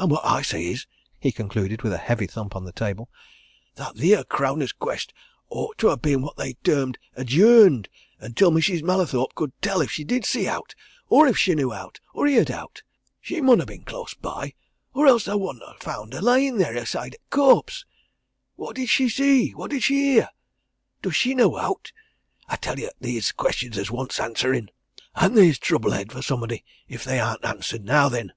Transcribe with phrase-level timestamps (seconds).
[0.00, 0.86] And what I say is,"
[1.18, 3.10] he concluded, with a heavy thump of the table,
[3.74, 5.12] "that theer crowner's quest
[5.50, 7.88] owt to ha' been what they term adjourned,
[8.20, 8.84] until Mrs.
[8.84, 10.76] Mallathorpe could tell if she did see owt,
[11.08, 12.84] or if she knew owt, or heer'd owt!
[13.20, 14.54] She mun ha' been close by
[14.94, 17.84] or else they wo'dn't ha' found her lyin' theer aside o' t' corpse.
[18.54, 19.50] What did she see?
[19.50, 20.28] What did she hear?
[21.02, 21.90] Does she know owt?
[22.46, 24.70] I tell ye 'at theer's questions 'at wants answerin'
[25.16, 28.32] and theer's trouble ahead for somebody if they aren't answered now then!"